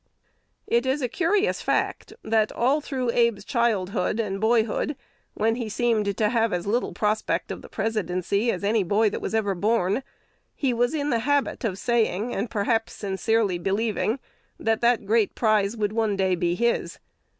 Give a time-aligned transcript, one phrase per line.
[0.65, 2.49] It is a curious fact, that
[2.83, 4.95] through all Abe's childhood and boyhood,
[5.35, 9.23] when he seemed to have as little prospect of the Presidency as any boy that
[9.35, 10.01] ever was born,
[10.55, 14.17] he was in the habit of saying, and perhaps sincerely believing,
[14.59, 16.97] that that great prize would one day be his.